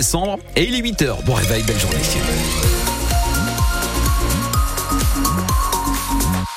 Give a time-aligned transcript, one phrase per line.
[0.00, 1.24] décembre et il est 8h.
[1.24, 1.98] Bon réveil, belle journée.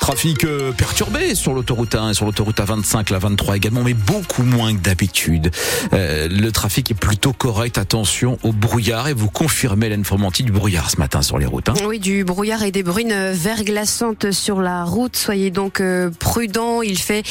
[0.02, 4.42] Trafic euh, perturbé sur l'autoroute 1 et sur l'autoroute A25, la 23 également, mais beaucoup
[4.42, 5.52] moins que d'habitude.
[5.92, 7.78] Euh, le trafic est plutôt correct.
[7.78, 11.68] Attention au brouillard et vous confirmez l'informatique du brouillard ce matin sur les routes.
[11.68, 11.74] Hein.
[11.86, 15.14] Oui, du brouillard et des bruines verglaçantes sur la route.
[15.14, 16.82] Soyez donc euh, prudents.
[16.82, 17.22] Il fait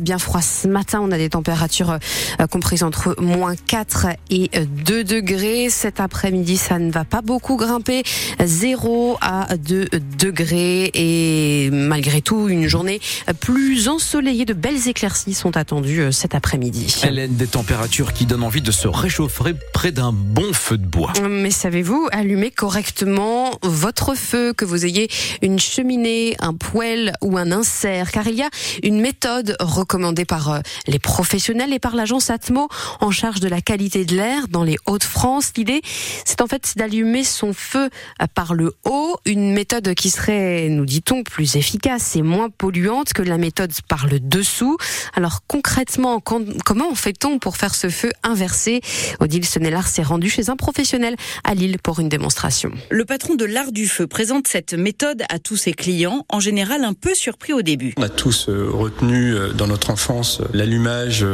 [0.00, 1.00] bien froid ce matin.
[1.02, 1.98] On a des températures
[2.52, 4.48] comprises entre moins 4 et
[4.84, 5.70] 2 degrés.
[5.70, 8.04] Cet après-midi, ça ne va pas beaucoup grimper.
[8.40, 9.88] 0 à 2
[10.20, 13.00] degrés et malgré tout, une journée
[13.40, 14.44] plus ensoleillée.
[14.44, 16.94] De belles éclaircies sont attendues euh, cet après-midi.
[17.04, 21.12] Hélène, des températures qui donnent envie de se réchauffer près d'un bon feu de bois.
[21.28, 25.08] Mais savez-vous allumer correctement votre feu, que vous ayez
[25.42, 28.50] une cheminée, un poêle ou un insert Car il y a
[28.82, 32.68] une méthode recommandée par euh, les professionnels et par l'agence Atmo
[33.00, 35.52] en charge de la qualité de l'air dans les Hauts-de-France.
[35.56, 35.82] L'idée,
[36.24, 37.88] c'est en fait d'allumer son feu
[38.20, 43.12] euh, par le haut, une méthode qui serait, nous dit-on, plus efficace c'est moins polluante
[43.12, 44.76] que la méthode par le dessous.
[45.14, 48.80] Alors concrètement, comment fait-on pour faire ce feu inversé?
[49.20, 52.72] Odile Senelard s'est rendu chez un professionnel à Lille pour une démonstration.
[52.90, 56.84] Le patron de l'art du feu présente cette méthode à tous ses clients, en général
[56.84, 57.94] un peu surpris au début.
[57.96, 61.24] On a tous euh, retenu euh, dans notre enfance euh, l'allumage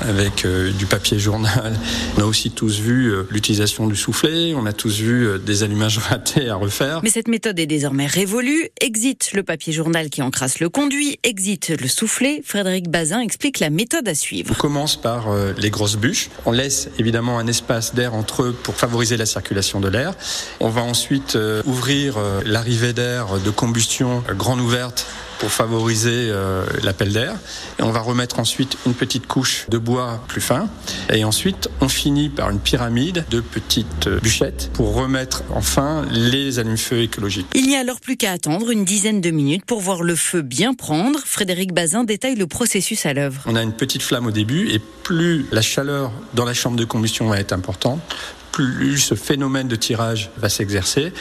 [0.00, 1.78] avec du papier journal.
[2.16, 6.48] On a aussi tous vu l'utilisation du soufflet, on a tous vu des allumages ratés
[6.48, 7.00] à refaire.
[7.02, 8.68] Mais cette méthode est désormais révolue.
[8.80, 12.42] Exit le papier journal qui encrasse le conduit, exit le soufflet.
[12.44, 14.54] Frédéric Bazin explique la méthode à suivre.
[14.56, 16.30] On commence par euh, les grosses bûches.
[16.46, 20.14] On laisse évidemment un espace d'air entre eux pour favoriser la circulation de l'air.
[20.60, 25.06] On va ensuite euh, ouvrir euh, l'arrivée d'air de combustion grande ouverte
[25.38, 27.34] pour favoriser euh, l'appel d'air.
[27.78, 30.68] Et on va remettre ensuite une petite couche de bois plus fin.
[31.12, 36.58] Et ensuite, on finit par une pyramide de petites euh, bûchettes pour remettre enfin les
[36.58, 37.46] allumes-feu écologiques.
[37.54, 40.42] Il n'y a alors plus qu'à attendre une dizaine de minutes pour voir le feu
[40.42, 41.20] bien prendre.
[41.24, 43.42] Frédéric Bazin détaille le processus à l'œuvre.
[43.46, 46.84] On a une petite flamme au début et plus la chaleur dans la chambre de
[46.84, 48.00] combustion va être importante,
[48.52, 51.12] plus ce phénomène de tirage va s'exercer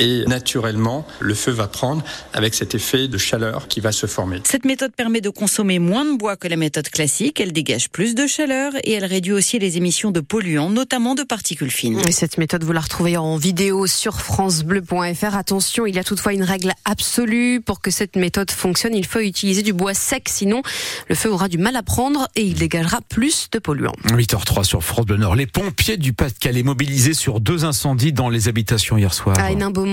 [0.00, 2.02] et naturellement le feu va prendre
[2.32, 4.40] avec cet effet de chaleur qui va se former.
[4.44, 8.14] Cette méthode permet de consommer moins de bois que la méthode classique, elle dégage plus
[8.14, 12.00] de chaleur et elle réduit aussi les émissions de polluants, notamment de particules fines.
[12.08, 15.36] Et cette méthode, vous la retrouvez en vidéo sur francebleu.fr.
[15.36, 19.20] Attention, il y a toutefois une règle absolue pour que cette méthode fonctionne, il faut
[19.20, 20.62] utiliser du bois sec, sinon
[21.08, 23.94] le feu aura du mal à prendre et il dégagera plus de polluants.
[24.06, 25.36] 8h03 sur France Bleu Nord.
[25.36, 29.38] Les pompiers du Pas-de-Calais mobilisés sur deux incendies dans les habitations hier soir.
[29.38, 29.50] À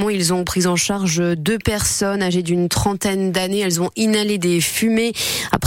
[0.10, 3.60] ils ont pris en charge deux personnes âgées d'une trentaine d'années.
[3.60, 5.14] Elles ont inhalé des fumées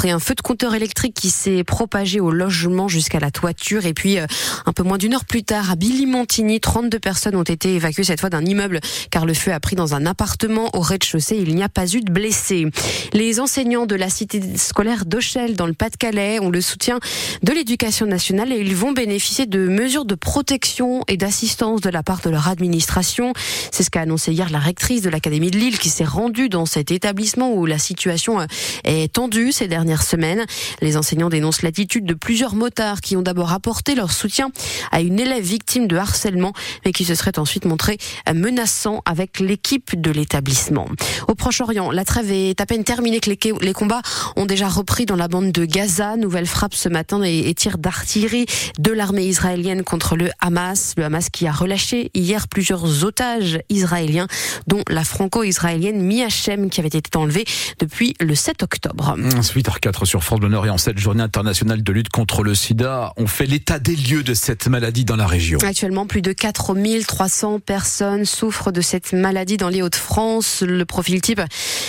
[0.01, 3.85] après un feu de compteur électrique qui s'est propagé au logement jusqu'à la toiture.
[3.85, 4.25] Et puis, euh,
[4.65, 8.19] un peu moins d'une heure plus tard, à Billy-Montigny, 32 personnes ont été évacuées cette
[8.19, 11.37] fois d'un immeuble car le feu a pris dans un appartement au rez-de-chaussée.
[11.37, 12.67] Il n'y a pas eu de blessés.
[13.13, 16.99] Les enseignants de la cité scolaire d'Auchel dans le Pas-de-Calais ont le soutien
[17.43, 22.03] de l'éducation nationale et ils vont bénéficier de mesures de protection et d'assistance de la
[22.03, 23.35] part de leur administration.
[23.71, 26.65] C'est ce qu'a annoncé hier la rectrice de l'Académie de Lille qui s'est rendue dans
[26.65, 28.47] cet établissement où la situation euh,
[28.85, 30.45] est tendue ces dernières semaines.
[30.83, 34.51] Les enseignants dénoncent l'attitude de plusieurs motards qui ont d'abord apporté leur soutien
[34.93, 36.53] à une élève victime de harcèlement
[36.85, 37.99] mais qui se serait ensuite montré
[38.33, 40.87] menaçant avec l'équipe de l'établissement.
[41.27, 44.03] Au Proche-Orient, la trêve est à peine terminée que les combats
[44.37, 46.17] ont déjà repris dans la bande de Gaza.
[46.17, 48.47] Nouvelle frappe ce matin et tirs d'artillerie
[48.79, 50.95] de l'armée israélienne contre le Hamas.
[50.99, 54.29] Le Hamas qui a relâché hier plusieurs otages israéliens
[54.69, 57.45] dont la franco-israélienne Mia Shem qui avait été enlevée
[57.81, 59.17] depuis le 7 octobre.
[59.81, 63.13] 8h04 sur France Bleu Nord et en cette journée internationale de lutte contre le sida,
[63.17, 65.59] on fait l'état des lieux de cette maladie dans la région.
[65.63, 70.63] Actuellement, plus de 4300 personnes souffrent de cette maladie dans les Hauts-de-France.
[70.67, 71.41] Le profil type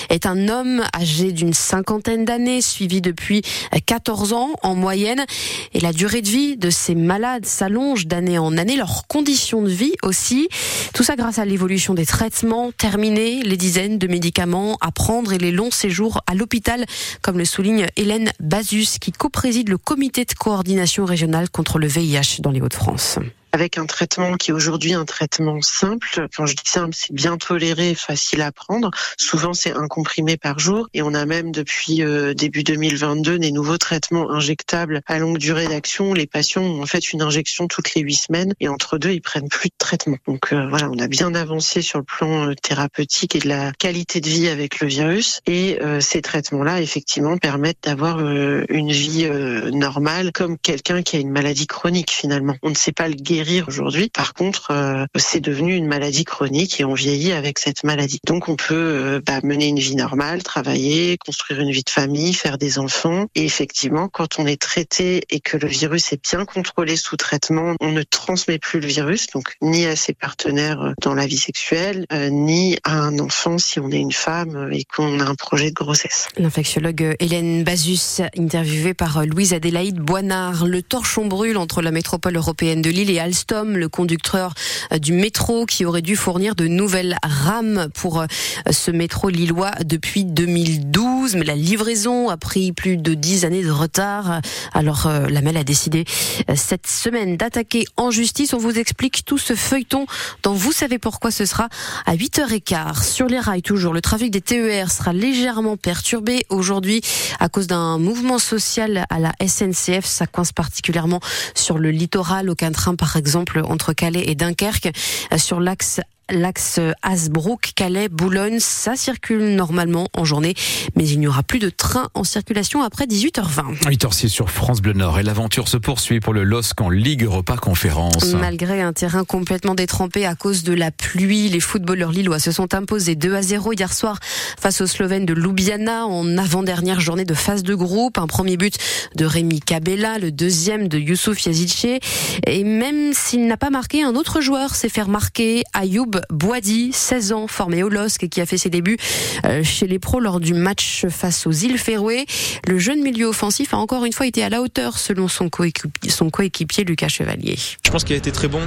[0.09, 3.41] est un homme âgé d'une cinquantaine d'années, suivi depuis
[3.85, 5.25] 14 ans en moyenne.
[5.73, 9.69] Et la durée de vie de ces malades s'allonge d'année en année, leurs conditions de
[9.69, 10.47] vie aussi.
[10.93, 15.37] Tout ça grâce à l'évolution des traitements terminés, les dizaines de médicaments à prendre et
[15.37, 16.85] les longs séjours à l'hôpital,
[17.21, 22.39] comme le souligne Hélène Bazus, qui co-préside le comité de coordination régionale contre le VIH
[22.39, 23.19] dans les Hauts-de-France
[23.51, 26.27] avec un traitement qui est aujourd'hui un traitement simple.
[26.35, 28.91] Quand je dis simple, c'est bien toléré, facile à prendre.
[29.17, 30.87] Souvent, c'est un comprimé par jour.
[30.93, 35.67] Et on a même depuis euh, début 2022 des nouveaux traitements injectables à longue durée
[35.67, 36.13] d'action.
[36.13, 39.21] Les patients ont en fait une injection toutes les huit semaines et entre deux, ils
[39.21, 40.17] prennent plus de traitement.
[40.27, 43.73] Donc euh, voilà, on a bien avancé sur le plan euh, thérapeutique et de la
[43.73, 45.41] qualité de vie avec le virus.
[45.45, 49.27] Et ces traitements-là, effectivement, permettent d'avoir une vie
[49.71, 52.55] normale comme quelqu'un qui a une maladie chronique finalement.
[52.61, 54.09] On ne sait pas le guérir aujourd'hui.
[54.09, 58.19] Par contre, euh, c'est devenu une maladie chronique et on vieillit avec cette maladie.
[58.25, 62.33] Donc on peut euh, bah, mener une vie normale, travailler, construire une vie de famille,
[62.33, 63.27] faire des enfants.
[63.35, 67.75] Et effectivement, quand on est traité et que le virus est bien contrôlé sous traitement,
[67.79, 71.37] on ne transmet plus le virus, donc ni à ses partenaires euh, dans la vie
[71.37, 75.69] sexuelle, ni à un enfant si on est une femme et qu'on a un projet
[75.69, 76.27] de grossesse.
[76.37, 80.67] L'infectiologue Hélène Bazus, interviewée par Louise Adélaïde Boinard.
[80.67, 84.53] Le torchon brûle entre la métropole européenne de Lille et Alstom, le conducteur
[84.99, 88.25] du métro qui aurait dû fournir de nouvelles rames pour
[88.69, 91.35] ce métro lillois depuis 2012.
[91.35, 94.41] Mais la livraison a pris plus de dix années de retard.
[94.73, 96.03] Alors euh, la MEL a décidé
[96.49, 98.53] euh, cette semaine d'attaquer en justice.
[98.53, 100.07] On vous explique tout ce feuilleton
[100.43, 101.69] dont vous savez pourquoi ce sera
[102.05, 103.03] à 8h15.
[103.03, 106.99] Sur les rails toujours, le trafic des TER sera légèrement perturbé aujourd'hui
[107.39, 110.03] à cause d'un mouvement social à la SNCF.
[110.03, 111.21] Ça coince particulièrement
[111.55, 112.49] sur le littoral.
[112.49, 114.89] Aucun train, par exemple, entre Calais et Dunkerque.
[115.37, 116.01] Sur l'axe
[116.31, 120.53] l'axe Hasbrook, Calais, Boulogne, ça circule normalement en journée,
[120.95, 123.83] mais il n'y aura plus de train en circulation après 18h20.
[123.83, 127.57] 8h06 sur France Bleu Nord et l'aventure se poursuit pour le LOSC en Ligue Europa
[127.57, 128.33] Conférence.
[128.33, 132.73] Malgré un terrain complètement détrempé à cause de la pluie, les footballeurs lillois se sont
[132.73, 134.19] imposés 2 à 0 hier soir
[134.59, 138.17] face aux Slovènes de Ljubljana en avant-dernière journée de phase de groupe.
[138.17, 138.77] Un premier but
[139.15, 141.99] de Rémi Cabella, le deuxième de Youssouf Yazice.
[142.47, 147.33] Et même s'il n'a pas marqué, un autre joueur s'est fait remarquer, Ayoub Boadi, 16
[147.33, 148.97] ans, formé au LOSC et qui a fait ses débuts
[149.45, 152.25] euh, chez les pros lors du match face aux îles Féroé.
[152.67, 156.83] Le jeune milieu offensif a encore une fois été à la hauteur selon son coéquipier,
[156.83, 157.57] Lucas Chevalier.
[157.85, 158.61] Je pense qu'il a été très bon.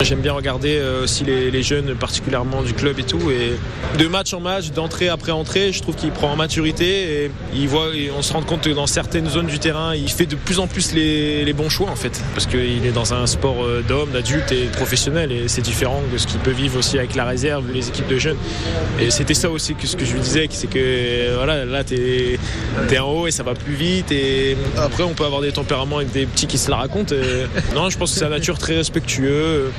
[0.00, 3.30] J'aime bien regarder euh, aussi les, jeunes, particulièrement du club et tout.
[3.30, 3.54] Et
[3.98, 7.68] de match en match, d'entrée après entrée, je trouve qu'il prend en maturité et il
[7.68, 10.34] voit, et on se rend compte que dans certaines zones du terrain, il fait de
[10.36, 12.20] plus en plus les, bons choix en fait.
[12.34, 16.18] Parce qu'il est dans un sport euh, d'homme, d'adulte et professionnel et c'est différent de
[16.18, 18.36] ce qu'il peut vivre aussi avec la réserve, les équipes de jeunes.
[19.00, 22.38] Et c'était ça aussi que ce que je lui disais, c'est que voilà, là t'es
[22.90, 24.10] es en haut et ça va plus vite.
[24.10, 27.14] Et après, on peut avoir des tempéraments avec des petits qui se la racontent.
[27.74, 29.70] non, je pense que c'est un nature très respectueux.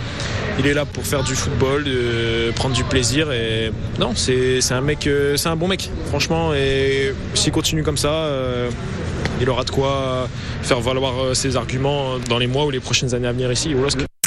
[0.57, 3.31] Il est là pour faire du football, de prendre du plaisir.
[3.31, 6.53] Et non, c'est un mec, euh, c'est un bon mec, franchement.
[6.53, 8.69] Et s'il continue comme ça, euh,
[9.41, 10.29] il aura de quoi
[10.61, 13.75] faire valoir euh, ses arguments dans les mois ou les prochaines années à venir ici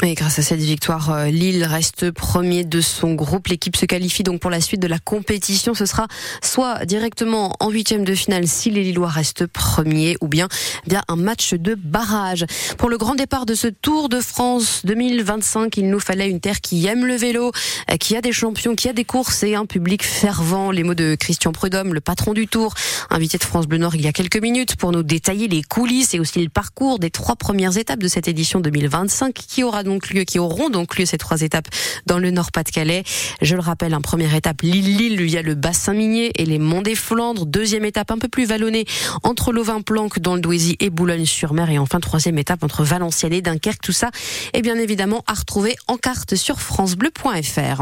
[0.07, 3.47] et grâce à cette victoire, euh, Lille reste premier de son groupe.
[3.47, 5.73] L'équipe se qualifie donc pour la suite de la compétition.
[5.73, 6.07] Ce sera
[6.41, 10.47] soit directement en huitième de finale si les Lillois restent premiers, ou bien
[10.87, 12.45] bien un match de barrage.
[12.77, 16.61] Pour le grand départ de ce Tour de France 2025, il nous fallait une terre
[16.61, 17.51] qui aime le vélo,
[17.91, 20.71] euh, qui a des champions, qui a des courses et un public fervent.
[20.71, 22.73] Les mots de Christian Prudhomme, le patron du Tour,
[23.09, 26.13] invité de France Bleu Nord il y a quelques minutes pour nous détailler les coulisses
[26.13, 30.09] et aussi le parcours des trois premières étapes de cette édition 2025 qui aura donc
[30.09, 31.67] lieu, qui auront donc lieu ces trois étapes
[32.05, 33.03] dans le Nord-Pas-de-Calais.
[33.41, 36.59] Je le rappelle, en première étape, Lille-Lille, il y a le bassin minier et les
[36.59, 37.45] monts des Flandres.
[37.45, 38.85] Deuxième étape, un peu plus vallonnée,
[39.23, 41.69] entre Lovin-Planck dans le Douaisis et Boulogne-sur-Mer.
[41.71, 43.81] Et enfin, troisième étape entre Valenciennes et Dunkerque.
[43.81, 44.11] Tout ça
[44.53, 47.81] est bien évidemment à retrouver en carte sur francebleu.fr.